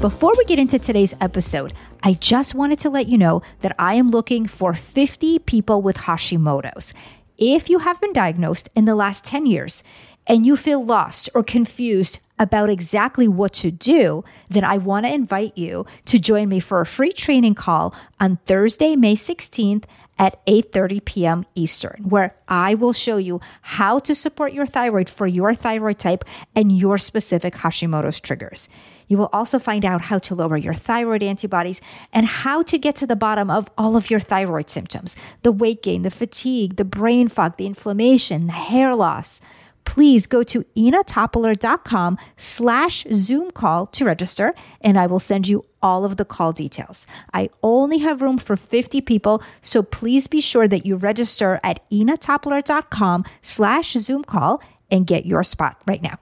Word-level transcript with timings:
Before 0.00 0.32
we 0.38 0.44
get 0.44 0.60
into 0.60 0.78
today's 0.78 1.12
episode, 1.20 1.72
I 2.04 2.12
just 2.12 2.54
wanted 2.54 2.78
to 2.80 2.88
let 2.88 3.08
you 3.08 3.18
know 3.18 3.42
that 3.62 3.74
I 3.80 3.94
am 3.94 4.10
looking 4.12 4.46
for 4.46 4.72
50 4.72 5.40
people 5.40 5.82
with 5.82 5.96
Hashimoto's. 5.96 6.94
If 7.36 7.68
you 7.68 7.80
have 7.80 8.00
been 8.00 8.12
diagnosed 8.12 8.68
in 8.76 8.84
the 8.84 8.94
last 8.94 9.24
10 9.24 9.46
years 9.46 9.82
and 10.24 10.46
you 10.46 10.54
feel 10.54 10.84
lost 10.84 11.30
or 11.34 11.42
confused 11.42 12.20
about 12.38 12.70
exactly 12.70 13.26
what 13.26 13.52
to 13.54 13.72
do, 13.72 14.22
then 14.48 14.62
I 14.62 14.78
want 14.78 15.04
to 15.04 15.12
invite 15.12 15.58
you 15.58 15.84
to 16.04 16.20
join 16.20 16.48
me 16.48 16.60
for 16.60 16.80
a 16.80 16.86
free 16.86 17.12
training 17.12 17.56
call 17.56 17.92
on 18.20 18.38
Thursday, 18.46 18.94
May 18.94 19.16
16th 19.16 19.82
at 20.18 20.44
8:30 20.46 21.04
p.m. 21.04 21.46
Eastern, 21.54 22.04
where 22.08 22.34
I 22.48 22.74
will 22.74 22.92
show 22.92 23.16
you 23.16 23.40
how 23.62 23.98
to 24.00 24.14
support 24.14 24.52
your 24.52 24.66
thyroid 24.66 25.08
for 25.08 25.26
your 25.26 25.54
thyroid 25.54 25.98
type 25.98 26.24
and 26.54 26.76
your 26.76 26.98
specific 26.98 27.54
Hashimoto's 27.54 28.20
triggers. 28.20 28.68
You 29.08 29.16
will 29.16 29.30
also 29.32 29.58
find 29.58 29.84
out 29.84 30.02
how 30.02 30.18
to 30.18 30.34
lower 30.34 30.56
your 30.56 30.74
thyroid 30.74 31.22
antibodies 31.22 31.80
and 32.12 32.26
how 32.26 32.62
to 32.62 32.78
get 32.78 32.94
to 32.96 33.06
the 33.06 33.16
bottom 33.16 33.50
of 33.50 33.70
all 33.76 33.96
of 33.96 34.10
your 34.10 34.20
thyroid 34.20 34.70
symptoms 34.70 35.16
the 35.42 35.52
weight 35.52 35.82
gain, 35.82 36.02
the 36.02 36.10
fatigue, 36.10 36.76
the 36.76 36.84
brain 36.84 37.28
fog, 37.28 37.56
the 37.56 37.66
inflammation, 37.66 38.46
the 38.46 38.52
hair 38.52 38.94
loss. 38.94 39.40
Please 39.88 40.26
go 40.26 40.42
to 40.42 40.64
inatopoler.com 40.76 42.18
slash 42.36 43.06
Zoom 43.14 43.50
call 43.50 43.86
to 43.86 44.04
register, 44.04 44.54
and 44.82 44.98
I 44.98 45.06
will 45.06 45.18
send 45.18 45.48
you 45.48 45.64
all 45.82 46.04
of 46.04 46.18
the 46.18 46.26
call 46.26 46.52
details. 46.52 47.06
I 47.32 47.48
only 47.62 47.98
have 47.98 48.20
room 48.20 48.36
for 48.36 48.54
50 48.54 49.00
people, 49.00 49.42
so 49.62 49.82
please 49.82 50.26
be 50.26 50.42
sure 50.42 50.68
that 50.68 50.84
you 50.84 50.96
register 50.96 51.58
at 51.64 51.88
inatopoler.com 51.90 53.24
slash 53.40 53.92
Zoom 53.94 54.24
call 54.24 54.62
and 54.90 55.06
get 55.06 55.24
your 55.24 55.42
spot 55.42 55.80
right 55.86 56.02
now. 56.02 56.18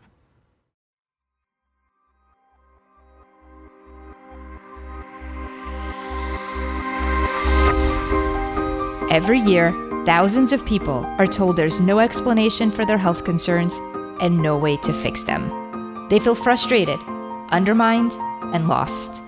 Every 9.10 9.40
year, 9.40 9.70
thousands 10.06 10.52
of 10.52 10.64
people 10.64 11.04
are 11.18 11.26
told 11.26 11.56
there's 11.56 11.80
no 11.80 11.98
explanation 11.98 12.70
for 12.70 12.86
their 12.86 12.96
health 12.96 13.24
concerns 13.24 13.76
and 14.20 14.40
no 14.40 14.56
way 14.56 14.76
to 14.76 14.92
fix 14.92 15.24
them. 15.24 16.06
They 16.08 16.20
feel 16.20 16.36
frustrated, 16.36 17.00
undermined, 17.48 18.12
and 18.54 18.68
lost. 18.68 19.20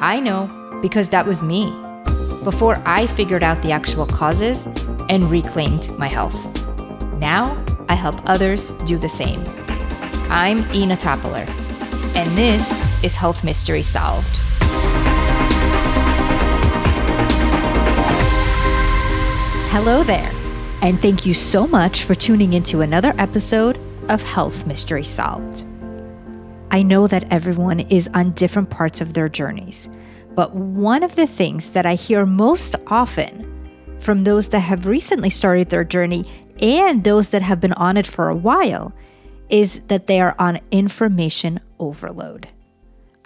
I 0.00 0.20
know 0.22 0.78
because 0.82 1.08
that 1.08 1.24
was 1.24 1.42
me 1.42 1.70
before 2.44 2.78
I 2.84 3.06
figured 3.06 3.42
out 3.42 3.62
the 3.62 3.72
actual 3.72 4.04
causes 4.04 4.66
and 5.08 5.24
reclaimed 5.24 5.88
my 5.98 6.08
health. 6.08 6.38
Now 7.14 7.64
I 7.88 7.94
help 7.94 8.20
others 8.28 8.70
do 8.84 8.98
the 8.98 9.08
same. 9.08 9.42
I'm 10.28 10.58
Ina 10.74 10.96
Topoler, 10.96 11.48
and 12.14 12.28
this 12.36 12.68
is 13.02 13.14
Health 13.14 13.42
Mystery 13.44 13.82
Solved. 13.82 14.42
Hello 19.72 20.04
there, 20.04 20.30
and 20.82 21.00
thank 21.00 21.24
you 21.24 21.32
so 21.32 21.66
much 21.66 22.04
for 22.04 22.14
tuning 22.14 22.52
into 22.52 22.82
another 22.82 23.14
episode 23.16 23.80
of 24.10 24.22
Health 24.22 24.66
Mystery 24.66 25.02
Solved. 25.02 25.64
I 26.70 26.82
know 26.82 27.06
that 27.06 27.32
everyone 27.32 27.80
is 27.80 28.06
on 28.12 28.32
different 28.32 28.68
parts 28.68 29.00
of 29.00 29.14
their 29.14 29.30
journeys, 29.30 29.88
but 30.34 30.54
one 30.54 31.02
of 31.02 31.14
the 31.14 31.26
things 31.26 31.70
that 31.70 31.86
I 31.86 31.94
hear 31.94 32.26
most 32.26 32.76
often 32.88 33.48
from 33.98 34.24
those 34.24 34.48
that 34.48 34.60
have 34.60 34.84
recently 34.84 35.30
started 35.30 35.70
their 35.70 35.84
journey 35.84 36.30
and 36.60 37.02
those 37.02 37.28
that 37.28 37.40
have 37.40 37.58
been 37.58 37.72
on 37.72 37.96
it 37.96 38.06
for 38.06 38.28
a 38.28 38.36
while 38.36 38.92
is 39.48 39.80
that 39.88 40.06
they 40.06 40.20
are 40.20 40.36
on 40.38 40.60
information 40.70 41.60
overload. 41.78 42.46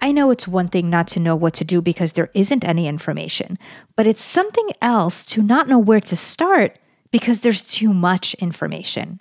I 0.06 0.12
know 0.12 0.30
it's 0.30 0.46
one 0.46 0.68
thing 0.68 0.88
not 0.88 1.08
to 1.08 1.18
know 1.18 1.34
what 1.34 1.52
to 1.54 1.64
do 1.64 1.82
because 1.82 2.12
there 2.12 2.30
isn't 2.32 2.64
any 2.64 2.86
information, 2.86 3.58
but 3.96 4.06
it's 4.06 4.22
something 4.22 4.70
else 4.80 5.24
to 5.24 5.42
not 5.42 5.66
know 5.66 5.80
where 5.80 5.98
to 5.98 6.14
start 6.14 6.78
because 7.10 7.40
there's 7.40 7.60
too 7.60 7.92
much 7.92 8.34
information. 8.34 9.20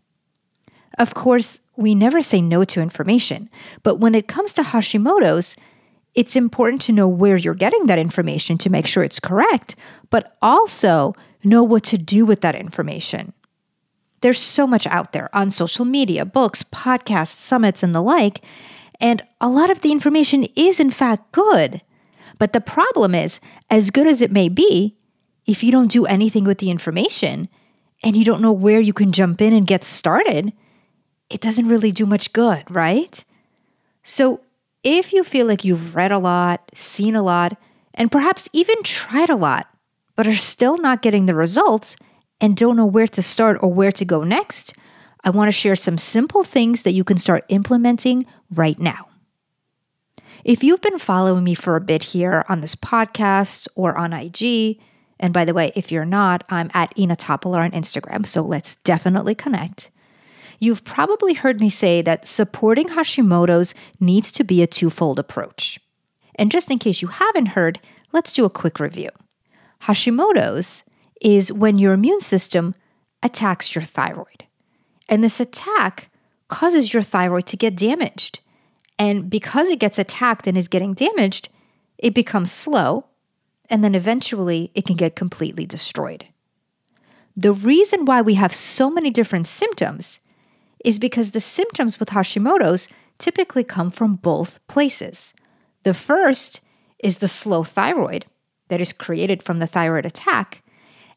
Of 0.99 1.15
course, 1.15 1.59
we 1.75 1.95
never 1.95 2.21
say 2.21 2.39
no 2.39 2.63
to 2.65 2.81
information, 2.81 3.49
but 3.81 3.95
when 3.95 4.13
it 4.13 4.27
comes 4.27 4.53
to 4.53 4.61
Hashimoto's, 4.61 5.55
it's 6.13 6.35
important 6.35 6.83
to 6.83 6.91
know 6.91 7.07
where 7.07 7.35
you're 7.35 7.55
getting 7.55 7.87
that 7.87 7.97
information 7.97 8.55
to 8.59 8.69
make 8.69 8.85
sure 8.85 9.03
it's 9.03 9.19
correct, 9.19 9.75
but 10.11 10.37
also 10.39 11.15
know 11.43 11.63
what 11.63 11.83
to 11.85 11.97
do 11.97 12.27
with 12.27 12.41
that 12.41 12.53
information. 12.53 13.33
There's 14.21 14.39
so 14.39 14.67
much 14.67 14.85
out 14.85 15.13
there 15.13 15.35
on 15.35 15.49
social 15.49 15.83
media, 15.83 16.25
books, 16.25 16.61
podcasts, 16.61 17.39
summits, 17.39 17.81
and 17.81 17.95
the 17.95 18.03
like, 18.03 18.43
and 18.99 19.23
a 19.41 19.49
lot 19.49 19.69
of 19.69 19.81
the 19.81 19.91
information 19.91 20.45
is, 20.55 20.79
in 20.79 20.91
fact, 20.91 21.31
good. 21.31 21.81
But 22.37 22.53
the 22.53 22.61
problem 22.61 23.15
is, 23.15 23.39
as 23.69 23.91
good 23.91 24.07
as 24.07 24.21
it 24.21 24.31
may 24.31 24.49
be, 24.49 24.97
if 25.45 25.63
you 25.63 25.71
don't 25.71 25.91
do 25.91 26.05
anything 26.05 26.43
with 26.43 26.57
the 26.57 26.69
information 26.69 27.49
and 28.03 28.15
you 28.15 28.25
don't 28.25 28.41
know 28.41 28.51
where 28.51 28.79
you 28.79 28.93
can 28.93 29.11
jump 29.11 29.41
in 29.41 29.53
and 29.53 29.67
get 29.67 29.83
started, 29.83 30.53
it 31.29 31.41
doesn't 31.41 31.67
really 31.67 31.91
do 31.91 32.05
much 32.05 32.33
good, 32.33 32.63
right? 32.69 33.23
So, 34.03 34.41
if 34.83 35.13
you 35.13 35.23
feel 35.23 35.47
like 35.47 35.65
you've 35.65 35.95
read 35.95 36.11
a 36.11 36.19
lot, 36.19 36.69
seen 36.75 37.15
a 37.15 37.23
lot, 37.23 37.57
and 37.95 38.11
perhaps 38.11 38.49
even 38.53 38.83
tried 38.83 39.29
a 39.29 39.35
lot, 39.35 39.67
but 40.15 40.27
are 40.27 40.35
still 40.35 40.77
not 40.77 41.01
getting 41.01 41.25
the 41.25 41.33
results 41.33 41.95
and 42.39 42.55
don't 42.55 42.75
know 42.75 42.85
where 42.85 43.07
to 43.07 43.21
start 43.21 43.57
or 43.61 43.73
where 43.73 43.91
to 43.91 44.05
go 44.05 44.23
next, 44.23 44.75
I 45.23 45.31
want 45.31 45.47
to 45.47 45.51
share 45.51 45.75
some 45.75 45.97
simple 45.97 46.43
things 46.43 46.83
that 46.83 46.93
you 46.93 47.03
can 47.03 47.17
start 47.17 47.45
implementing 47.49 48.27
right 48.53 48.79
now. 48.79 49.07
If 50.43 50.63
you've 50.63 50.81
been 50.81 50.99
following 50.99 51.43
me 51.43 51.55
for 51.55 51.75
a 51.75 51.81
bit 51.81 52.03
here 52.03 52.45
on 52.47 52.61
this 52.61 52.75
podcast 52.75 53.67
or 53.75 53.97
on 53.97 54.13
IG, 54.13 54.79
and 55.19 55.33
by 55.33 55.45
the 55.45 55.53
way, 55.53 55.71
if 55.75 55.91
you're 55.91 56.05
not, 56.05 56.43
I'm 56.49 56.69
at 56.73 56.97
Ina 56.97 57.15
Topoler 57.15 57.63
on 57.63 57.71
Instagram, 57.71 58.25
so 58.25 58.41
let's 58.41 58.75
definitely 58.75 59.33
connect. 59.33 59.89
You've 60.59 60.83
probably 60.83 61.33
heard 61.33 61.59
me 61.59 61.69
say 61.69 62.01
that 62.01 62.27
supporting 62.27 62.89
Hashimoto's 62.89 63.73
needs 63.99 64.31
to 64.33 64.43
be 64.43 64.61
a 64.61 64.67
twofold 64.67 65.19
approach. 65.19 65.79
And 66.35 66.51
just 66.51 66.69
in 66.69 66.79
case 66.79 67.01
you 67.01 67.07
haven't 67.07 67.47
heard, 67.47 67.79
let's 68.11 68.31
do 68.31 68.45
a 68.45 68.49
quick 68.49 68.79
review. 68.79 69.09
Hashimoto's 69.83 70.83
is 71.21 71.51
when 71.51 71.77
your 71.77 71.93
immune 71.93 72.21
system 72.21 72.75
attacks 73.23 73.73
your 73.73 73.83
thyroid. 73.83 74.45
And 75.09 75.23
this 75.23 75.39
attack 75.39 76.09
causes 76.47 76.93
your 76.93 77.03
thyroid 77.03 77.45
to 77.47 77.57
get 77.57 77.75
damaged. 77.75 78.39
And 78.97 79.29
because 79.29 79.69
it 79.69 79.79
gets 79.79 79.99
attacked 79.99 80.47
and 80.47 80.57
is 80.57 80.67
getting 80.67 80.93
damaged, 80.93 81.49
it 81.97 82.13
becomes 82.13 82.51
slow, 82.51 83.05
and 83.69 83.83
then 83.83 83.95
eventually 83.95 84.71
it 84.75 84.85
can 84.85 84.95
get 84.95 85.15
completely 85.15 85.65
destroyed. 85.65 86.25
The 87.35 87.53
reason 87.53 88.05
why 88.05 88.21
we 88.21 88.35
have 88.35 88.53
so 88.53 88.89
many 88.89 89.09
different 89.09 89.47
symptoms 89.47 90.19
is 90.83 90.99
because 90.99 91.31
the 91.31 91.41
symptoms 91.41 91.99
with 91.99 92.09
Hashimoto's 92.09 92.87
typically 93.17 93.63
come 93.63 93.91
from 93.91 94.15
both 94.15 94.65
places. 94.67 95.33
The 95.83 95.93
first 95.93 96.61
is 96.99 97.17
the 97.17 97.27
slow 97.27 97.63
thyroid 97.63 98.25
that 98.69 98.81
is 98.81 98.93
created 98.93 99.43
from 99.43 99.57
the 99.57 99.67
thyroid 99.67 100.05
attack. 100.05 100.63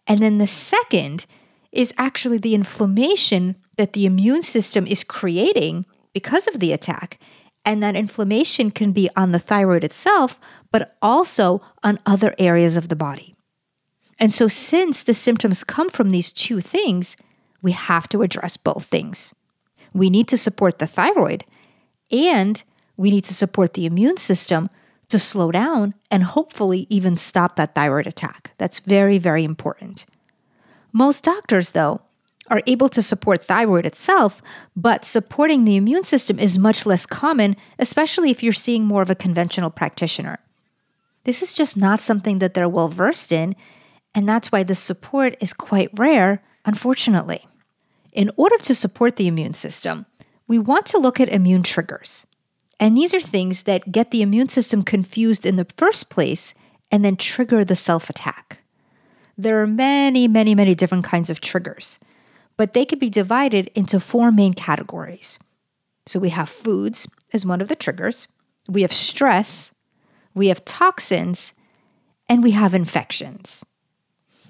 And 0.07 0.21
then 0.21 0.39
the 0.39 0.47
second 0.47 1.27
is 1.73 1.93
actually 1.99 2.39
the 2.39 2.55
inflammation 2.55 3.57
that 3.77 3.93
the 3.93 4.07
immune 4.07 4.43
system 4.43 4.87
is 4.87 5.05
creating 5.05 5.85
because 6.13 6.49
of 6.49 6.61
the 6.61 6.73
attack. 6.73 7.19
And 7.65 7.83
that 7.83 7.97
inflammation 7.97 8.71
can 8.71 8.93
be 8.93 9.11
on 9.17 9.33
the 9.33 9.39
thyroid 9.39 9.85
itself, 9.85 10.41
but 10.73 10.97
also 11.03 11.61
on 11.83 11.99
other 12.07 12.35
areas 12.39 12.77
of 12.77 12.89
the 12.89 12.97
body. 12.97 13.35
And 14.19 14.33
so, 14.33 14.49
since 14.49 15.03
the 15.03 15.15
symptoms 15.15 15.65
come 15.65 15.91
from 15.91 16.11
these 16.11 16.33
two 16.33 16.61
things, 16.61 17.17
we 17.63 17.73
have 17.73 18.09
to 18.09 18.23
address 18.23 18.57
both 18.57 18.87
things. 18.87 19.35
We 19.93 20.11
need 20.11 20.29
to 20.29 20.39
support 20.39 20.79
the 20.79 20.87
thyroid 20.87 21.45
and 22.11 22.63
we 22.97 23.11
need 23.11 23.25
to 23.25 23.35
support 23.35 23.75
the 23.75 23.87
immune 23.87 24.17
system 24.17 24.71
to 25.09 25.19
slow 25.19 25.51
down 25.51 25.95
and 26.11 26.23
hopefully 26.23 26.87
even 26.91 27.17
stop 27.17 27.57
that 27.57 27.75
thyroid 27.75 28.07
attack. 28.07 28.53
That's 28.59 28.81
very, 28.81 29.19
very 29.19 29.45
important. 29.45 30.05
Most 30.93 31.25
doctors, 31.25 31.73
though, 31.73 32.01
are 32.49 32.63
able 32.67 32.89
to 32.89 33.03
support 33.03 33.45
thyroid 33.45 33.87
itself, 33.87 34.43
but 34.75 35.05
supporting 35.05 35.65
the 35.65 35.77
immune 35.77 36.05
system 36.05 36.39
is 36.39 36.59
much 36.59 36.87
less 36.87 37.07
common, 37.07 37.57
especially 37.79 38.31
if 38.31 38.43
you're 38.43 38.53
seeing 38.53 38.85
more 38.85 39.03
of 39.03 39.11
a 39.11 39.15
conventional 39.15 39.71
practitioner. 39.71 40.39
This 41.25 41.43
is 41.43 41.53
just 41.53 41.77
not 41.77 42.01
something 42.01 42.39
that 42.39 42.55
they're 42.55 42.69
well 42.69 42.89
versed 42.89 43.33
in, 43.33 43.55
and 44.15 44.27
that's 44.27 44.51
why 44.51 44.63
this 44.63 44.81
support 44.81 45.37
is 45.41 45.53
quite 45.53 45.91
rare, 45.99 46.43
unfortunately. 46.65 47.47
In 48.13 48.31
order 48.37 48.57
to 48.59 48.75
support 48.75 49.17
the 49.17 49.29
immune 49.29 49.55
system, 49.55 50.07
we 50.47 50.59
want 50.59 50.87
to 50.87 50.99
look 50.99 51.21
at 51.21 51.29
immune 51.29 51.63
triggers. 51.63 52.27
And 52.81 52.97
these 52.97 53.13
are 53.13 53.21
things 53.21 53.65
that 53.65 53.93
get 53.93 54.11
the 54.11 54.23
immune 54.23 54.49
system 54.49 54.83
confused 54.83 55.45
in 55.45 55.57
the 55.57 55.67
first 55.77 56.09
place 56.09 56.55
and 56.91 57.05
then 57.05 57.17
trigger 57.17 57.65
the 57.65 57.77
self 57.77 58.09
attack. 58.09 58.58
There 59.39 59.63
are 59.63 59.67
many, 59.67 60.29
many, 60.29 60.55
many 60.55 60.75
different 60.75 61.05
kinds 61.05 61.31
of 61.31 61.41
triggers 61.41 61.99
but 62.59 62.75
they 62.75 62.85
could 62.85 62.99
be 62.99 63.09
divided 63.09 63.71
into 63.75 63.99
four 63.99 64.31
main 64.31 64.53
categories. 64.53 65.39
So 66.07 66.19
we 66.19 66.31
have 66.31 66.51
foods 66.51 67.09
as 67.33 67.47
one 67.47 67.63
of 67.63 67.69
the 67.69 67.77
triggers, 67.77 68.29
we 68.69 68.83
have 68.83 68.93
stress, 68.93 69.73
we 70.35 70.49
have 70.49 70.65
toxins, 70.67 71.55
and 72.29 72.43
we 72.43 72.51
have 72.51 72.75
infections. 72.75 73.65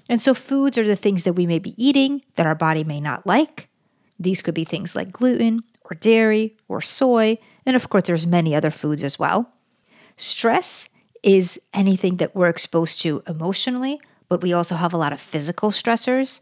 And 0.09 0.19
so, 0.19 0.33
foods 0.33 0.77
are 0.77 0.87
the 0.87 0.95
things 0.95 1.23
that 1.23 1.33
we 1.33 1.45
may 1.45 1.59
be 1.59 1.75
eating 1.81 2.23
that 2.35 2.47
our 2.47 2.55
body 2.55 2.83
may 2.83 2.99
not 2.99 3.27
like. 3.27 3.69
These 4.19 4.41
could 4.41 4.55
be 4.55 4.65
things 4.65 4.95
like 4.95 5.11
gluten 5.11 5.61
or 5.83 5.95
dairy 5.95 6.57
or 6.67 6.81
soy. 6.81 7.37
And 7.65 7.75
of 7.75 7.89
course, 7.89 8.03
there's 8.07 8.25
many 8.25 8.55
other 8.55 8.71
foods 8.71 9.03
as 9.03 9.19
well. 9.19 9.53
Stress 10.17 10.89
is 11.21 11.59
anything 11.75 12.17
that 12.17 12.35
we're 12.35 12.49
exposed 12.49 13.01
to 13.01 13.21
emotionally, 13.27 14.01
but 14.29 14.41
we 14.41 14.53
also 14.53 14.75
have 14.75 14.93
a 14.93 14.97
lot 14.97 15.11
of 15.11 15.19
physical 15.19 15.71
stressors. 15.71 16.39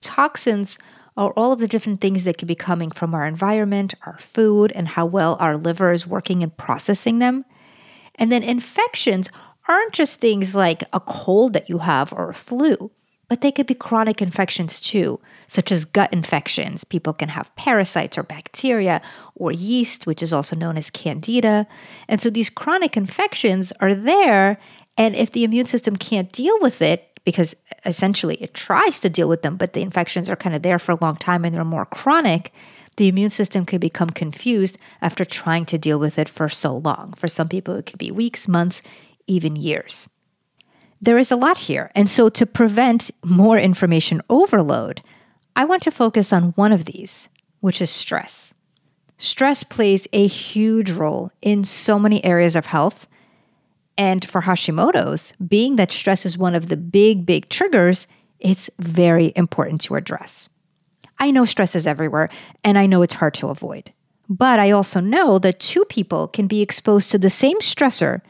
Toxins 0.00 0.78
are 1.16 1.32
all 1.32 1.52
of 1.52 1.58
the 1.58 1.68
different 1.68 2.00
things 2.00 2.24
that 2.24 2.38
could 2.38 2.48
be 2.48 2.54
coming 2.54 2.90
from 2.90 3.14
our 3.14 3.26
environment, 3.26 3.94
our 4.06 4.18
food, 4.18 4.72
and 4.72 4.88
how 4.88 5.04
well 5.04 5.36
our 5.40 5.56
liver 5.56 5.92
is 5.92 6.06
working 6.06 6.42
and 6.42 6.56
processing 6.56 7.18
them. 7.18 7.44
And 8.14 8.30
then 8.30 8.42
infections 8.42 9.28
aren't 9.68 9.92
just 9.92 10.20
things 10.20 10.54
like 10.54 10.84
a 10.92 11.00
cold 11.00 11.52
that 11.52 11.68
you 11.68 11.78
have 11.78 12.12
or 12.12 12.30
a 12.30 12.34
flu, 12.34 12.90
but 13.28 13.40
they 13.40 13.52
could 13.52 13.66
be 13.66 13.74
chronic 13.74 14.20
infections 14.20 14.80
too, 14.80 15.20
such 15.46 15.70
as 15.70 15.84
gut 15.84 16.12
infections. 16.12 16.84
People 16.84 17.12
can 17.12 17.28
have 17.28 17.54
parasites 17.54 18.18
or 18.18 18.22
bacteria 18.22 19.00
or 19.36 19.52
yeast, 19.52 20.06
which 20.06 20.22
is 20.22 20.32
also 20.32 20.56
known 20.56 20.76
as 20.76 20.90
candida. 20.90 21.66
And 22.08 22.20
so 22.20 22.30
these 22.30 22.50
chronic 22.50 22.96
infections 22.96 23.72
are 23.80 23.94
there. 23.94 24.58
And 25.00 25.16
if 25.16 25.32
the 25.32 25.44
immune 25.44 25.64
system 25.64 25.96
can't 25.96 26.30
deal 26.30 26.60
with 26.60 26.82
it, 26.82 27.18
because 27.24 27.56
essentially 27.86 28.34
it 28.34 28.52
tries 28.52 29.00
to 29.00 29.08
deal 29.08 29.30
with 29.30 29.40
them, 29.40 29.56
but 29.56 29.72
the 29.72 29.80
infections 29.80 30.28
are 30.28 30.36
kind 30.36 30.54
of 30.54 30.60
there 30.60 30.78
for 30.78 30.92
a 30.92 30.98
long 31.00 31.16
time 31.16 31.42
and 31.42 31.54
they're 31.54 31.64
more 31.64 31.86
chronic, 31.86 32.52
the 32.98 33.08
immune 33.08 33.30
system 33.30 33.64
could 33.64 33.80
become 33.80 34.10
confused 34.10 34.76
after 35.00 35.24
trying 35.24 35.64
to 35.64 35.78
deal 35.78 35.98
with 35.98 36.18
it 36.18 36.28
for 36.28 36.50
so 36.50 36.76
long. 36.76 37.14
For 37.14 37.28
some 37.28 37.48
people, 37.48 37.76
it 37.76 37.86
could 37.86 37.98
be 37.98 38.10
weeks, 38.10 38.46
months, 38.46 38.82
even 39.26 39.56
years. 39.56 40.06
There 41.00 41.16
is 41.16 41.30
a 41.30 41.36
lot 41.36 41.56
here. 41.56 41.90
And 41.94 42.10
so, 42.10 42.28
to 42.28 42.44
prevent 42.44 43.10
more 43.24 43.58
information 43.58 44.20
overload, 44.28 45.00
I 45.56 45.64
want 45.64 45.82
to 45.84 45.90
focus 45.90 46.30
on 46.30 46.52
one 46.56 46.72
of 46.72 46.84
these, 46.84 47.30
which 47.60 47.80
is 47.80 47.88
stress. 47.88 48.52
Stress 49.16 49.64
plays 49.64 50.06
a 50.12 50.26
huge 50.26 50.90
role 50.90 51.32
in 51.40 51.64
so 51.64 51.98
many 51.98 52.22
areas 52.22 52.54
of 52.54 52.66
health. 52.66 53.06
And 53.96 54.28
for 54.28 54.42
Hashimoto's, 54.42 55.34
being 55.46 55.76
that 55.76 55.92
stress 55.92 56.24
is 56.24 56.38
one 56.38 56.54
of 56.54 56.68
the 56.68 56.76
big, 56.76 57.26
big 57.26 57.48
triggers, 57.48 58.06
it's 58.38 58.70
very 58.78 59.32
important 59.36 59.80
to 59.82 59.96
address. 59.96 60.48
I 61.18 61.30
know 61.30 61.44
stress 61.44 61.74
is 61.74 61.86
everywhere, 61.86 62.30
and 62.64 62.78
I 62.78 62.86
know 62.86 63.02
it's 63.02 63.14
hard 63.14 63.34
to 63.34 63.48
avoid. 63.48 63.92
But 64.28 64.58
I 64.58 64.70
also 64.70 65.00
know 65.00 65.38
that 65.40 65.58
two 65.58 65.84
people 65.86 66.28
can 66.28 66.46
be 66.46 66.62
exposed 66.62 67.10
to 67.10 67.18
the 67.18 67.30
same 67.30 67.58
stressor 67.58 68.22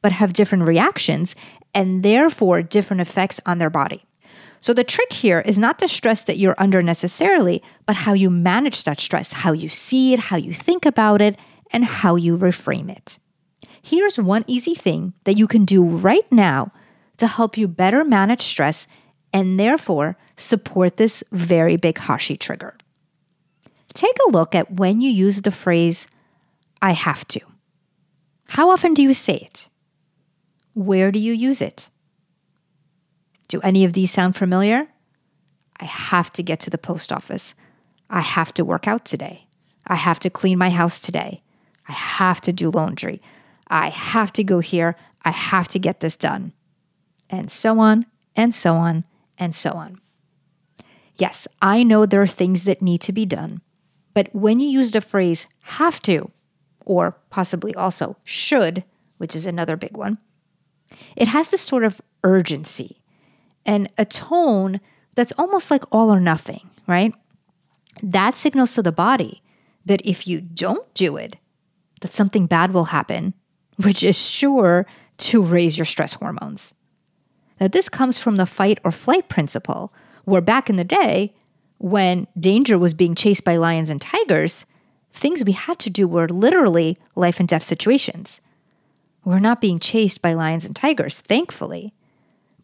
but 0.00 0.12
have 0.12 0.32
different 0.32 0.66
reactions 0.66 1.34
and 1.74 2.02
therefore 2.02 2.62
different 2.62 3.00
effects 3.00 3.40
on 3.44 3.58
their 3.58 3.70
body. 3.70 4.04
So 4.60 4.72
the 4.72 4.84
trick 4.84 5.12
here 5.12 5.40
is 5.40 5.58
not 5.58 5.78
the 5.78 5.88
stress 5.88 6.24
that 6.24 6.38
you're 6.38 6.54
under 6.58 6.82
necessarily, 6.82 7.62
but 7.86 7.96
how 7.96 8.12
you 8.12 8.30
manage 8.30 8.84
that 8.84 9.00
stress, 9.00 9.32
how 9.32 9.52
you 9.52 9.68
see 9.68 10.14
it, 10.14 10.18
how 10.18 10.36
you 10.36 10.52
think 10.52 10.86
about 10.86 11.20
it, 11.20 11.36
and 11.70 11.84
how 11.84 12.16
you 12.16 12.36
reframe 12.36 12.90
it. 12.90 13.18
Here's 13.88 14.18
one 14.18 14.44
easy 14.46 14.74
thing 14.74 15.14
that 15.24 15.38
you 15.38 15.46
can 15.46 15.64
do 15.64 15.82
right 15.82 16.30
now 16.30 16.72
to 17.16 17.26
help 17.26 17.56
you 17.56 17.66
better 17.66 18.04
manage 18.04 18.42
stress 18.42 18.86
and 19.32 19.58
therefore 19.58 20.18
support 20.36 20.98
this 20.98 21.24
very 21.32 21.76
big 21.76 21.96
Hashi 21.96 22.36
trigger. 22.36 22.74
Take 23.94 24.16
a 24.26 24.30
look 24.30 24.54
at 24.54 24.72
when 24.72 25.00
you 25.00 25.10
use 25.10 25.40
the 25.40 25.50
phrase, 25.50 26.06
I 26.82 26.92
have 26.92 27.26
to. 27.28 27.40
How 28.48 28.68
often 28.68 28.92
do 28.92 29.00
you 29.00 29.14
say 29.14 29.36
it? 29.36 29.68
Where 30.74 31.10
do 31.10 31.18
you 31.18 31.32
use 31.32 31.62
it? 31.62 31.88
Do 33.48 33.58
any 33.62 33.86
of 33.86 33.94
these 33.94 34.10
sound 34.10 34.36
familiar? 34.36 34.88
I 35.80 35.86
have 35.86 36.30
to 36.34 36.42
get 36.42 36.60
to 36.60 36.68
the 36.68 36.76
post 36.76 37.10
office. 37.10 37.54
I 38.10 38.20
have 38.20 38.52
to 38.52 38.66
work 38.66 38.86
out 38.86 39.06
today. 39.06 39.46
I 39.86 39.94
have 39.94 40.20
to 40.20 40.28
clean 40.28 40.58
my 40.58 40.68
house 40.68 41.00
today. 41.00 41.40
I 41.88 41.92
have 41.92 42.42
to 42.42 42.52
do 42.52 42.70
laundry. 42.70 43.22
I 43.70 43.88
have 43.90 44.32
to 44.34 44.44
go 44.44 44.60
here. 44.60 44.96
I 45.24 45.30
have 45.30 45.68
to 45.68 45.78
get 45.78 46.00
this 46.00 46.16
done. 46.16 46.52
And 47.30 47.50
so 47.50 47.78
on, 47.78 48.06
and 48.34 48.54
so 48.54 48.74
on, 48.74 49.04
and 49.36 49.54
so 49.54 49.72
on. 49.72 50.00
Yes, 51.16 51.48
I 51.60 51.82
know 51.82 52.06
there 52.06 52.22
are 52.22 52.26
things 52.26 52.64
that 52.64 52.80
need 52.80 53.00
to 53.02 53.12
be 53.12 53.26
done, 53.26 53.60
but 54.14 54.34
when 54.34 54.60
you 54.60 54.68
use 54.68 54.92
the 54.92 55.00
phrase 55.00 55.46
have 55.62 56.00
to, 56.02 56.30
or 56.86 57.16
possibly 57.28 57.74
also 57.74 58.16
should, 58.24 58.84
which 59.18 59.36
is 59.36 59.44
another 59.44 59.76
big 59.76 59.96
one, 59.96 60.18
it 61.16 61.28
has 61.28 61.48
this 61.48 61.60
sort 61.60 61.84
of 61.84 62.00
urgency 62.24 63.02
and 63.66 63.92
a 63.98 64.04
tone 64.04 64.80
that's 65.14 65.32
almost 65.36 65.70
like 65.70 65.84
all 65.92 66.10
or 66.10 66.20
nothing, 66.20 66.70
right? 66.86 67.14
That 68.02 68.38
signals 68.38 68.74
to 68.74 68.82
the 68.82 68.92
body 68.92 69.42
that 69.84 70.00
if 70.04 70.26
you 70.26 70.40
don't 70.40 70.92
do 70.94 71.16
it, 71.16 71.36
that 72.00 72.14
something 72.14 72.46
bad 72.46 72.72
will 72.72 72.86
happen, 72.86 73.34
which 73.82 74.02
is 74.02 74.18
sure 74.18 74.86
to 75.18 75.42
raise 75.42 75.78
your 75.78 75.84
stress 75.84 76.14
hormones. 76.14 76.74
Now, 77.60 77.68
this 77.68 77.88
comes 77.88 78.18
from 78.18 78.36
the 78.36 78.46
fight 78.46 78.78
or 78.84 78.92
flight 78.92 79.28
principle, 79.28 79.92
where 80.24 80.40
back 80.40 80.70
in 80.70 80.76
the 80.76 80.84
day, 80.84 81.34
when 81.78 82.26
danger 82.38 82.78
was 82.78 82.94
being 82.94 83.14
chased 83.14 83.44
by 83.44 83.56
lions 83.56 83.90
and 83.90 84.00
tigers, 84.00 84.64
things 85.12 85.44
we 85.44 85.52
had 85.52 85.78
to 85.80 85.90
do 85.90 86.06
were 86.06 86.28
literally 86.28 86.98
life 87.14 87.40
and 87.40 87.48
death 87.48 87.62
situations. 87.62 88.40
We're 89.24 89.38
not 89.38 89.60
being 89.60 89.78
chased 89.78 90.22
by 90.22 90.34
lions 90.34 90.64
and 90.64 90.74
tigers, 90.74 91.20
thankfully. 91.20 91.92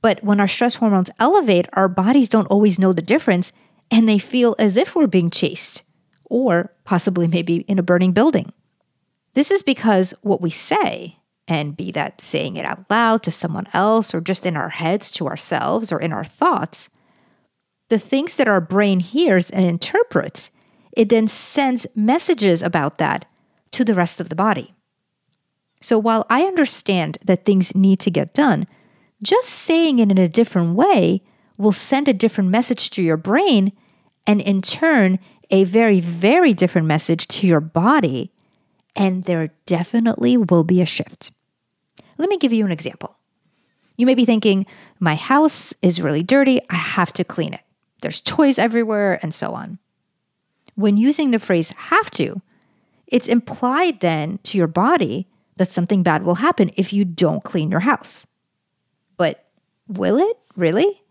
But 0.00 0.22
when 0.22 0.40
our 0.40 0.48
stress 0.48 0.76
hormones 0.76 1.10
elevate, 1.18 1.66
our 1.72 1.88
bodies 1.88 2.28
don't 2.28 2.46
always 2.46 2.78
know 2.78 2.92
the 2.92 3.02
difference 3.02 3.52
and 3.90 4.08
they 4.08 4.18
feel 4.18 4.54
as 4.58 4.76
if 4.76 4.94
we're 4.94 5.06
being 5.06 5.30
chased 5.30 5.82
or 6.24 6.72
possibly 6.84 7.26
maybe 7.26 7.58
in 7.68 7.78
a 7.78 7.82
burning 7.82 8.12
building. 8.12 8.52
This 9.34 9.50
is 9.50 9.62
because 9.62 10.14
what 10.22 10.40
we 10.40 10.50
say, 10.50 11.18
and 11.46 11.76
be 11.76 11.92
that 11.92 12.22
saying 12.22 12.56
it 12.56 12.64
out 12.64 12.84
loud 12.88 13.22
to 13.24 13.30
someone 13.30 13.66
else 13.74 14.14
or 14.14 14.20
just 14.20 14.46
in 14.46 14.56
our 14.56 14.70
heads 14.70 15.10
to 15.10 15.26
ourselves 15.26 15.92
or 15.92 16.00
in 16.00 16.12
our 16.12 16.24
thoughts, 16.24 16.88
the 17.88 17.98
things 17.98 18.36
that 18.36 18.48
our 18.48 18.60
brain 18.60 19.00
hears 19.00 19.50
and 19.50 19.64
interprets, 19.64 20.50
it 20.96 21.08
then 21.08 21.28
sends 21.28 21.86
messages 21.94 22.62
about 22.62 22.98
that 22.98 23.26
to 23.72 23.84
the 23.84 23.94
rest 23.94 24.20
of 24.20 24.28
the 24.28 24.34
body. 24.34 24.72
So 25.80 25.98
while 25.98 26.24
I 26.30 26.44
understand 26.44 27.18
that 27.24 27.44
things 27.44 27.74
need 27.74 28.00
to 28.00 28.10
get 28.10 28.32
done, 28.32 28.66
just 29.22 29.50
saying 29.50 29.98
it 29.98 30.10
in 30.10 30.18
a 30.18 30.28
different 30.28 30.76
way 30.76 31.22
will 31.58 31.72
send 31.72 32.08
a 32.08 32.14
different 32.14 32.50
message 32.50 32.90
to 32.90 33.02
your 33.02 33.16
brain 33.16 33.72
and 34.26 34.40
in 34.40 34.62
turn, 34.62 35.18
a 35.50 35.64
very, 35.64 36.00
very 36.00 36.54
different 36.54 36.86
message 36.86 37.28
to 37.28 37.46
your 37.46 37.60
body. 37.60 38.32
And 38.96 39.24
there 39.24 39.50
definitely 39.66 40.36
will 40.36 40.64
be 40.64 40.80
a 40.80 40.86
shift. 40.86 41.32
Let 42.18 42.28
me 42.28 42.38
give 42.38 42.52
you 42.52 42.64
an 42.64 42.72
example. 42.72 43.16
You 43.96 44.06
may 44.06 44.14
be 44.14 44.24
thinking, 44.24 44.66
my 44.98 45.14
house 45.14 45.74
is 45.82 46.00
really 46.00 46.22
dirty, 46.22 46.60
I 46.70 46.76
have 46.76 47.12
to 47.14 47.24
clean 47.24 47.54
it. 47.54 47.60
There's 48.02 48.20
toys 48.20 48.58
everywhere, 48.58 49.18
and 49.22 49.32
so 49.32 49.54
on. 49.54 49.78
When 50.74 50.96
using 50.96 51.30
the 51.30 51.38
phrase 51.38 51.70
have 51.70 52.10
to, 52.12 52.42
it's 53.06 53.28
implied 53.28 54.00
then 54.00 54.38
to 54.44 54.58
your 54.58 54.66
body 54.66 55.28
that 55.56 55.72
something 55.72 56.02
bad 56.02 56.24
will 56.24 56.36
happen 56.36 56.70
if 56.76 56.92
you 56.92 57.04
don't 57.04 57.44
clean 57.44 57.70
your 57.70 57.80
house. 57.80 58.26
But 59.16 59.44
will 59.86 60.18
it 60.18 60.36
really? 60.56 61.02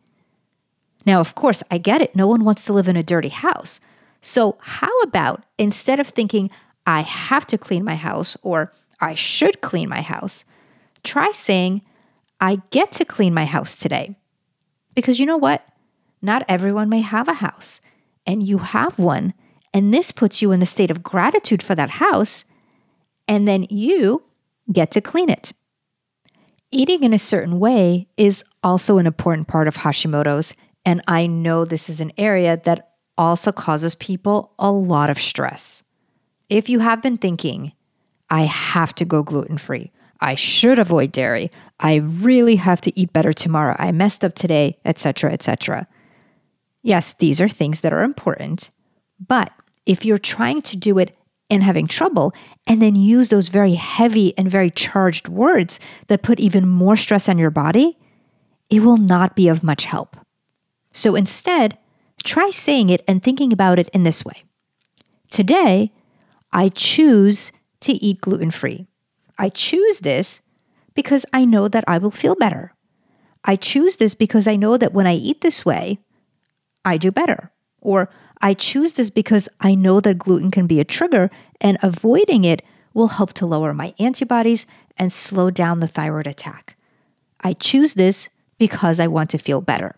Now, 1.05 1.19
of 1.19 1.35
course, 1.35 1.63
I 1.71 1.77
get 1.77 2.01
it. 2.01 2.15
No 2.15 2.27
one 2.27 2.43
wants 2.43 2.65
to 2.65 2.73
live 2.73 2.87
in 2.87 2.97
a 2.97 3.03
dirty 3.03 3.29
house. 3.29 3.79
So, 4.21 4.57
how 4.59 4.99
about 5.01 5.43
instead 5.57 5.99
of 5.99 6.07
thinking, 6.07 6.49
I 6.85 7.01
have 7.01 7.47
to 7.47 7.57
clean 7.57 7.83
my 7.83 7.95
house 7.95 8.37
or 8.41 8.71
I 8.99 9.15
should 9.15 9.61
clean 9.61 9.89
my 9.89 10.01
house, 10.01 10.45
try 11.03 11.31
saying, 11.31 11.81
I 12.39 12.61
get 12.71 12.91
to 12.93 13.05
clean 13.05 13.33
my 13.33 13.45
house 13.45 13.75
today. 13.75 14.15
Because 14.95 15.19
you 15.19 15.25
know 15.25 15.37
what? 15.37 15.65
Not 16.21 16.45
everyone 16.47 16.89
may 16.89 17.01
have 17.01 17.27
a 17.27 17.33
house, 17.33 17.81
and 18.25 18.47
you 18.47 18.59
have 18.59 18.97
one. 18.97 19.33
And 19.73 19.93
this 19.93 20.11
puts 20.11 20.41
you 20.41 20.51
in 20.51 20.61
a 20.61 20.65
state 20.65 20.91
of 20.91 21.03
gratitude 21.03 21.63
for 21.63 21.75
that 21.75 21.89
house. 21.89 22.45
And 23.27 23.47
then 23.47 23.65
you 23.69 24.23
get 24.71 24.91
to 24.91 25.01
clean 25.01 25.29
it. 25.29 25.51
Eating 26.71 27.03
in 27.03 27.13
a 27.13 27.19
certain 27.19 27.59
way 27.59 28.07
is 28.17 28.43
also 28.63 28.97
an 28.97 29.07
important 29.07 29.47
part 29.47 29.67
of 29.67 29.77
Hashimoto's, 29.77 30.53
and 30.85 31.01
I 31.07 31.27
know 31.27 31.65
this 31.65 31.89
is 31.89 32.01
an 32.01 32.11
area 32.17 32.61
that 32.65 32.93
also 33.17 33.51
causes 33.51 33.95
people 33.95 34.53
a 34.57 34.71
lot 34.71 35.09
of 35.09 35.19
stress. 35.19 35.83
If 36.49 36.69
you 36.69 36.79
have 36.79 37.01
been 37.01 37.17
thinking, 37.17 37.73
I 38.29 38.41
have 38.41 38.93
to 38.95 39.05
go 39.05 39.23
gluten 39.23 39.57
free, 39.57 39.91
I 40.19 40.35
should 40.35 40.79
avoid 40.79 41.11
dairy, 41.11 41.51
I 41.79 41.95
really 41.95 42.55
have 42.55 42.81
to 42.81 42.99
eat 42.99 43.13
better 43.13 43.33
tomorrow, 43.33 43.75
I 43.77 43.91
messed 43.91 44.23
up 44.23 44.35
today, 44.35 44.75
etc., 44.85 45.31
etc. 45.31 45.87
Yes, 46.81 47.13
these 47.13 47.39
are 47.41 47.49
things 47.49 47.81
that 47.81 47.93
are 47.93 48.03
important, 48.03 48.71
but 49.25 49.51
if 49.85 50.05
you're 50.05 50.17
trying 50.17 50.61
to 50.63 50.77
do 50.77 50.97
it 50.97 51.15
and 51.49 51.63
having 51.63 51.87
trouble, 51.87 52.33
and 52.65 52.81
then 52.81 52.95
use 52.95 53.29
those 53.29 53.49
very 53.49 53.75
heavy 53.75 54.35
and 54.37 54.49
very 54.49 54.69
charged 54.69 55.27
words 55.27 55.79
that 56.07 56.23
put 56.23 56.39
even 56.39 56.67
more 56.67 56.95
stress 56.95 57.29
on 57.29 57.37
your 57.37 57.51
body, 57.51 57.97
it 58.69 58.81
will 58.81 58.97
not 58.97 59.35
be 59.35 59.47
of 59.47 59.61
much 59.61 59.85
help. 59.85 60.17
So 60.91 61.15
instead, 61.15 61.77
try 62.23 62.49
saying 62.49 62.89
it 62.89 63.03
and 63.07 63.21
thinking 63.21 63.51
about 63.51 63.77
it 63.77 63.89
in 63.89 64.03
this 64.03 64.23
way 64.23 64.43
Today, 65.29 65.91
I 66.53 66.69
choose 66.69 67.51
to 67.81 67.93
eat 67.93 68.21
gluten 68.21 68.51
free. 68.51 68.87
I 69.37 69.49
choose 69.49 69.99
this 69.99 70.41
because 70.93 71.25
I 71.33 71.43
know 71.43 71.67
that 71.67 71.83
I 71.87 71.97
will 71.97 72.11
feel 72.11 72.35
better. 72.35 72.73
I 73.43 73.55
choose 73.55 73.97
this 73.97 74.13
because 74.13 74.47
I 74.47 74.55
know 74.55 74.77
that 74.77 74.93
when 74.93 75.07
I 75.07 75.15
eat 75.15 75.41
this 75.41 75.65
way, 75.65 75.99
I 76.85 76.97
do 76.97 77.11
better. 77.11 77.51
Or 77.81 78.09
I 78.41 78.53
choose 78.53 78.93
this 78.93 79.09
because 79.09 79.49
I 79.59 79.75
know 79.75 79.99
that 79.99 80.19
gluten 80.19 80.51
can 80.51 80.67
be 80.67 80.79
a 80.79 80.85
trigger 80.85 81.29
and 81.59 81.77
avoiding 81.81 82.45
it 82.45 82.61
will 82.93 83.07
help 83.07 83.33
to 83.33 83.45
lower 83.45 83.73
my 83.73 83.93
antibodies 83.99 84.65
and 84.95 85.11
slow 85.11 85.49
down 85.49 85.79
the 85.79 85.87
thyroid 85.87 86.27
attack. 86.27 86.77
I 87.41 87.53
choose 87.53 87.95
this 87.95 88.29
because 88.57 88.99
I 88.99 89.07
want 89.07 89.29
to 89.31 89.37
feel 89.37 89.59
better. 89.59 89.95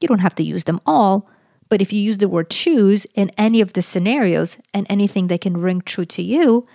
You 0.00 0.08
don't 0.08 0.18
have 0.18 0.34
to 0.36 0.44
use 0.44 0.64
them 0.64 0.80
all, 0.84 1.30
but 1.74 1.82
if 1.82 1.92
you 1.92 2.00
use 2.00 2.18
the 2.18 2.28
word 2.28 2.50
choose 2.50 3.04
in 3.16 3.32
any 3.36 3.60
of 3.60 3.72
the 3.72 3.82
scenarios 3.82 4.58
and 4.72 4.86
anything 4.88 5.26
that 5.26 5.40
can 5.40 5.56
ring 5.56 5.80
true 5.80 6.04
to 6.04 6.22
you, 6.22 6.68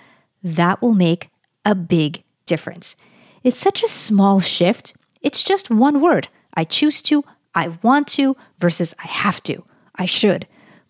that 0.43 0.81
will 0.81 0.93
make 0.93 1.29
a 1.63 1.73
big 1.73 2.21
difference. 2.45 2.97
It's 3.41 3.61
such 3.61 3.81
a 3.81 3.87
small 3.87 4.41
shift. 4.41 4.93
It's 5.21 5.41
just 5.41 5.69
one 5.69 6.01
word. 6.01 6.27
I 6.53 6.65
choose 6.65 7.01
to, 7.03 7.23
I 7.55 7.77
want 7.81 8.09
to, 8.09 8.35
versus 8.57 8.93
I 9.01 9.07
have 9.07 9.41
to, 9.43 9.63
I 9.95 10.05
should. 10.05 10.45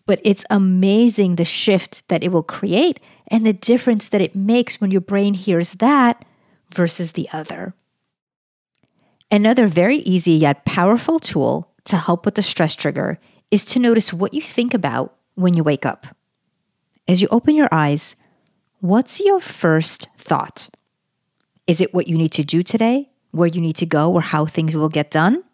But 0.06 0.20
it's 0.24 0.44
amazing 0.50 1.36
the 1.36 1.44
shift 1.44 2.02
that 2.08 2.24
it 2.24 2.32
will 2.32 2.42
create 2.42 2.98
and 3.28 3.46
the 3.46 3.52
difference 3.52 4.08
that 4.08 4.20
it 4.20 4.34
makes 4.34 4.80
when 4.80 4.90
your 4.90 5.02
brain 5.02 5.34
hears 5.34 5.74
that 5.74 6.24
versus 6.74 7.12
the 7.12 7.28
other. 7.32 7.74
Another 9.30 9.68
very 9.68 9.98
easy 9.98 10.32
yet 10.32 10.64
powerful 10.64 11.20
tool 11.20 11.70
to 11.84 11.96
help 11.96 12.24
with 12.24 12.34
the 12.34 12.42
stress 12.42 12.74
trigger 12.74 13.20
is 13.50 13.64
to 13.66 13.78
notice 13.78 14.12
what 14.12 14.34
you 14.34 14.42
think 14.42 14.74
about 14.74 15.14
when 15.34 15.54
you 15.54 15.62
wake 15.62 15.84
up. 15.84 16.06
As 17.08 17.20
you 17.20 17.28
open 17.30 17.54
your 17.54 17.68
eyes, 17.72 18.16
what's 18.80 19.20
your 19.20 19.40
first 19.40 20.08
thought? 20.16 20.68
Is 21.66 21.80
it 21.80 21.94
what 21.94 22.08
you 22.08 22.16
need 22.16 22.32
to 22.32 22.44
do 22.44 22.62
today, 22.62 23.10
where 23.32 23.48
you 23.48 23.60
need 23.60 23.76
to 23.76 23.86
go, 23.86 24.12
or 24.12 24.20
how 24.20 24.46
things 24.46 24.76
will 24.76 24.88
get 24.88 25.10
done? 25.10 25.44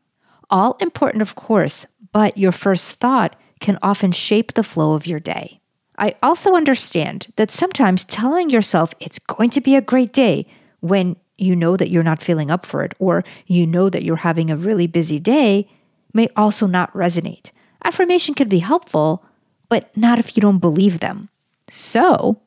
All 0.51 0.77
important, 0.81 1.23
of 1.23 1.35
course, 1.35 1.87
but 2.13 2.39
your 2.39 2.53
first 2.53 3.01
thought 3.01 3.37
can 3.61 3.79
often 3.83 4.13
shape 4.13 4.53
the 4.53 4.63
flow 4.63 4.95
of 4.95 5.07
your 5.07 5.21
day. 5.21 5.61
I 5.99 6.15
also 6.23 6.55
understand 6.55 7.33
that 7.37 7.51
sometimes 7.51 8.05
telling 8.05 8.51
yourself 8.51 8.93
it's 9.01 9.19
going 9.19 9.51
to 9.51 9.61
be 9.61 9.77
a 9.77 9.81
great 9.81 10.13
day 10.13 10.47
when 10.81 11.17
you 11.39 11.57
know 11.57 11.77
that 11.77 11.91
you're 11.91 12.03
not 12.03 12.23
feeling 12.23 12.51
up 12.51 12.67
for 12.67 12.85
it 12.85 12.95
or 12.99 13.25
you 13.47 13.67
know 13.67 13.89
that 13.89 14.03
you're 14.03 14.17
having 14.17 14.51
a 14.51 14.57
really 14.57 14.87
busy 14.87 15.19
day 15.19 15.69
may 16.13 16.29
also 16.37 16.67
not 16.67 16.93
resonate. 16.93 17.51
Affirmation 17.87 18.35
can 18.35 18.49
be 18.49 18.59
helpful, 18.59 19.25
but 19.69 19.97
not 19.97 20.19
if 20.19 20.37
you 20.37 20.41
don't 20.41 20.59
believe 20.59 20.99
them. 20.99 21.29
So, 21.71 22.41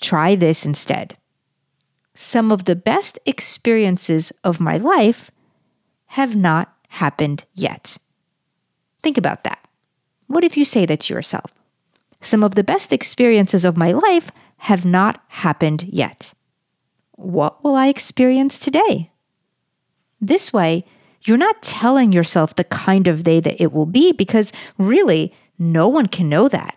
try 0.00 0.34
this 0.34 0.64
instead. 0.64 1.14
Some 2.14 2.50
of 2.50 2.64
the 2.64 2.74
best 2.74 3.18
experiences 3.26 4.32
of 4.42 4.60
my 4.60 4.78
life 4.78 5.30
have 6.06 6.34
not 6.34 6.72
happened 6.88 7.44
yet. 7.52 7.98
Think 9.02 9.18
about 9.18 9.44
that. 9.44 9.68
What 10.26 10.42
if 10.42 10.56
you 10.56 10.64
say 10.64 10.86
that 10.86 11.00
to 11.00 11.14
yourself? 11.14 11.52
Some 12.22 12.42
of 12.42 12.54
the 12.54 12.64
best 12.64 12.90
experiences 12.90 13.66
of 13.66 13.76
my 13.76 13.92
life 13.92 14.30
have 14.56 14.86
not 14.86 15.22
happened 15.28 15.82
yet. 15.82 16.32
What 17.12 17.62
will 17.62 17.74
I 17.74 17.88
experience 17.88 18.58
today? 18.58 19.10
This 20.18 20.50
way, 20.50 20.86
you're 21.28 21.36
not 21.36 21.62
telling 21.62 22.12
yourself 22.12 22.54
the 22.54 22.64
kind 22.64 23.06
of 23.06 23.22
day 23.22 23.40
that 23.40 23.62
it 23.62 23.72
will 23.72 23.86
be 23.86 24.12
because 24.12 24.52
really, 24.78 25.32
no 25.58 25.86
one 25.86 26.06
can 26.06 26.28
know 26.28 26.48
that. 26.48 26.76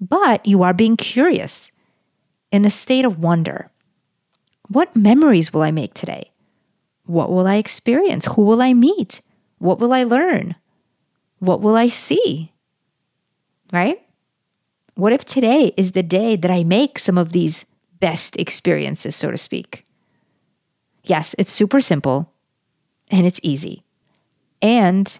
But 0.00 0.44
you 0.44 0.62
are 0.62 0.74
being 0.74 0.96
curious 0.96 1.70
in 2.50 2.64
a 2.64 2.70
state 2.70 3.04
of 3.04 3.20
wonder. 3.20 3.70
What 4.68 4.96
memories 4.96 5.52
will 5.52 5.62
I 5.62 5.70
make 5.70 5.94
today? 5.94 6.32
What 7.04 7.30
will 7.30 7.46
I 7.46 7.56
experience? 7.56 8.26
Who 8.26 8.42
will 8.42 8.60
I 8.60 8.74
meet? 8.74 9.20
What 9.58 9.78
will 9.78 9.92
I 9.92 10.02
learn? 10.02 10.56
What 11.38 11.60
will 11.60 11.76
I 11.76 11.88
see? 11.88 12.52
Right? 13.72 14.02
What 14.94 15.12
if 15.12 15.24
today 15.24 15.72
is 15.76 15.92
the 15.92 16.02
day 16.02 16.36
that 16.36 16.50
I 16.50 16.64
make 16.64 16.98
some 16.98 17.18
of 17.18 17.32
these 17.32 17.64
best 18.00 18.36
experiences, 18.36 19.14
so 19.14 19.30
to 19.30 19.38
speak? 19.38 19.84
Yes, 21.04 21.34
it's 21.38 21.52
super 21.52 21.80
simple 21.80 22.32
and 23.10 23.26
it's 23.26 23.40
easy. 23.42 23.82
And 24.62 25.18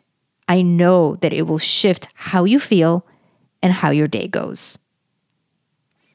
I 0.49 0.62
know 0.62 1.16
that 1.16 1.33
it 1.33 1.43
will 1.43 1.59
shift 1.59 2.09
how 2.14 2.45
you 2.45 2.61
feel 2.61 3.07
and 3.62 3.73
how 3.73 3.90
your 3.90 4.09
day 4.09 4.28
goes. 4.28 4.78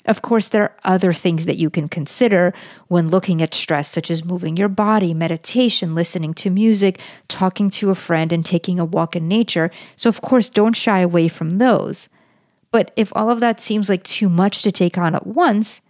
Of 0.05 0.23
course, 0.23 0.47
there 0.47 0.63
are 0.63 0.75
other 0.83 1.13
things 1.13 1.45
that 1.45 1.57
you 1.57 1.69
can 1.69 1.87
consider 1.87 2.53
when 2.87 3.09
looking 3.09 3.41
at 3.41 3.53
stress, 3.53 3.87
such 3.87 4.09
as 4.09 4.25
moving 4.25 4.57
your 4.57 4.67
body, 4.67 5.13
meditation, 5.13 5.93
listening 5.93 6.33
to 6.35 6.49
music, 6.49 6.99
talking 7.27 7.69
to 7.71 7.91
a 7.91 7.95
friend, 7.95 8.33
and 8.33 8.43
taking 8.43 8.79
a 8.79 8.85
walk 8.85 9.15
in 9.15 9.27
nature. 9.27 9.69
So, 9.95 10.09
of 10.09 10.21
course, 10.21 10.49
don't 10.49 10.75
shy 10.75 10.99
away 10.99 11.27
from 11.27 11.51
those. 11.51 12.09
But 12.71 12.91
if 12.95 13.11
all 13.15 13.29
of 13.29 13.41
that 13.41 13.61
seems 13.61 13.89
like 13.89 14.03
too 14.03 14.29
much 14.29 14.63
to 14.63 14.71
take 14.71 14.97
on 14.97 15.13
at 15.13 15.27
once, 15.27 15.81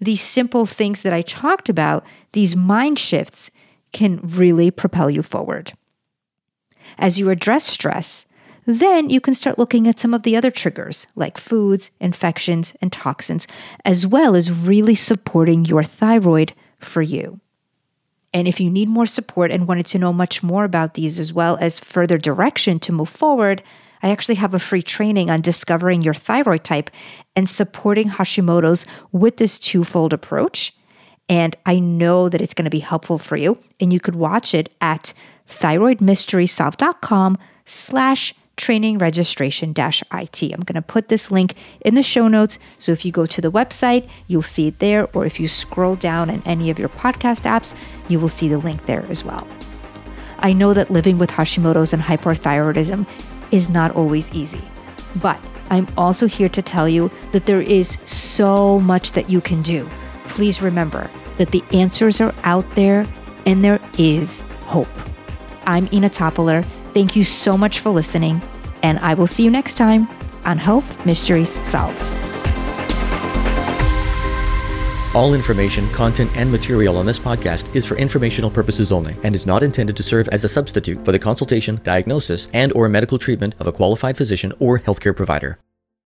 these 0.00 0.20
simple 0.20 0.66
things 0.66 1.02
that 1.02 1.12
I 1.12 1.22
talked 1.22 1.68
about, 1.68 2.04
these 2.32 2.54
mind 2.54 2.98
shifts, 2.98 3.50
can 3.92 4.20
really 4.22 4.70
propel 4.70 5.10
you 5.10 5.22
forward. 5.22 5.72
As 6.98 7.18
you 7.18 7.30
address 7.30 7.64
stress, 7.64 8.26
then 8.66 9.10
you 9.10 9.20
can 9.20 9.34
start 9.34 9.58
looking 9.58 9.88
at 9.88 9.98
some 9.98 10.14
of 10.14 10.22
the 10.22 10.36
other 10.36 10.50
triggers 10.50 11.06
like 11.16 11.38
foods, 11.38 11.90
infections, 12.00 12.74
and 12.80 12.92
toxins, 12.92 13.46
as 13.84 14.06
well 14.06 14.34
as 14.34 14.50
really 14.50 14.94
supporting 14.94 15.64
your 15.64 15.82
thyroid 15.82 16.52
for 16.78 17.02
you. 17.02 17.40
And 18.32 18.46
if 18.46 18.60
you 18.60 18.70
need 18.70 18.88
more 18.88 19.06
support 19.06 19.50
and 19.50 19.66
wanted 19.66 19.86
to 19.86 19.98
know 19.98 20.12
much 20.12 20.42
more 20.42 20.64
about 20.64 20.94
these 20.94 21.18
as 21.18 21.32
well 21.32 21.58
as 21.60 21.80
further 21.80 22.16
direction 22.16 22.78
to 22.80 22.92
move 22.92 23.08
forward, 23.08 23.62
I 24.02 24.10
actually 24.10 24.36
have 24.36 24.54
a 24.54 24.58
free 24.58 24.82
training 24.82 25.30
on 25.30 25.40
discovering 25.40 26.02
your 26.02 26.14
thyroid 26.14 26.64
type 26.64 26.90
and 27.34 27.50
supporting 27.50 28.08
Hashimoto's 28.08 28.86
with 29.12 29.36
this 29.36 29.58
twofold 29.58 30.12
approach. 30.12 30.74
And 31.30 31.56
I 31.64 31.78
know 31.78 32.28
that 32.28 32.40
it's 32.40 32.54
going 32.54 32.64
to 32.64 32.70
be 32.70 32.80
helpful 32.80 33.16
for 33.16 33.36
you. 33.36 33.56
And 33.78 33.92
you 33.92 34.00
could 34.00 34.16
watch 34.16 34.52
it 34.52 34.68
at 34.80 35.14
thyroidmysterysolved.com 35.48 37.38
slash 37.64 38.34
training 38.56 38.98
registration 38.98 39.72
dash 39.72 40.02
IT. 40.12 40.42
I'm 40.42 40.60
going 40.60 40.74
to 40.74 40.82
put 40.82 41.08
this 41.08 41.30
link 41.30 41.54
in 41.82 41.94
the 41.94 42.02
show 42.02 42.26
notes. 42.26 42.58
So 42.78 42.90
if 42.92 43.04
you 43.04 43.12
go 43.12 43.26
to 43.26 43.40
the 43.40 43.50
website, 43.50 44.08
you'll 44.26 44.42
see 44.42 44.66
it 44.66 44.80
there. 44.80 45.08
Or 45.14 45.24
if 45.24 45.38
you 45.38 45.46
scroll 45.46 45.94
down 45.94 46.28
in 46.28 46.42
any 46.44 46.68
of 46.68 46.80
your 46.80 46.88
podcast 46.88 47.44
apps, 47.44 47.74
you 48.08 48.18
will 48.18 48.28
see 48.28 48.48
the 48.48 48.58
link 48.58 48.84
there 48.86 49.06
as 49.08 49.24
well. 49.24 49.46
I 50.40 50.52
know 50.52 50.74
that 50.74 50.90
living 50.90 51.16
with 51.16 51.30
Hashimoto's 51.30 51.92
and 51.92 52.02
hyperthyroidism 52.02 53.06
is 53.52 53.68
not 53.68 53.94
always 53.94 54.32
easy, 54.32 54.62
but 55.16 55.38
I'm 55.70 55.86
also 55.96 56.26
here 56.26 56.48
to 56.48 56.62
tell 56.62 56.88
you 56.88 57.10
that 57.32 57.44
there 57.44 57.62
is 57.62 57.98
so 58.04 58.80
much 58.80 59.12
that 59.12 59.30
you 59.30 59.40
can 59.40 59.62
do. 59.62 59.88
Please 60.30 60.62
remember, 60.62 61.10
that 61.36 61.50
the 61.50 61.62
answers 61.72 62.20
are 62.20 62.34
out 62.44 62.68
there 62.70 63.06
and 63.46 63.62
there 63.62 63.80
is 63.98 64.42
hope. 64.64 64.88
I'm 65.66 65.88
Ina 65.92 66.10
Topoler. 66.10 66.64
Thank 66.94 67.14
you 67.14 67.24
so 67.24 67.58
much 67.58 67.80
for 67.80 67.90
listening, 67.90 68.42
and 68.82 68.98
I 69.00 69.14
will 69.14 69.26
see 69.26 69.44
you 69.44 69.50
next 69.50 69.74
time 69.74 70.08
on 70.44 70.56
Health 70.56 71.04
Mysteries 71.04 71.50
Solved. 71.66 72.10
All 75.14 75.34
information, 75.34 75.90
content, 75.90 76.30
and 76.36 76.50
material 76.50 76.96
on 76.96 77.04
this 77.04 77.18
podcast 77.18 77.74
is 77.74 77.84
for 77.84 77.96
informational 77.96 78.50
purposes 78.50 78.92
only 78.92 79.16
and 79.24 79.34
is 79.34 79.46
not 79.46 79.62
intended 79.64 79.96
to 79.96 80.02
serve 80.04 80.28
as 80.28 80.44
a 80.44 80.48
substitute 80.48 81.04
for 81.04 81.10
the 81.10 81.18
consultation, 81.18 81.80
diagnosis, 81.82 82.46
and 82.52 82.72
or 82.74 82.88
medical 82.88 83.18
treatment 83.18 83.56
of 83.58 83.66
a 83.66 83.72
qualified 83.72 84.16
physician 84.16 84.52
or 84.60 84.78
healthcare 84.78 85.14
provider. 85.14 85.58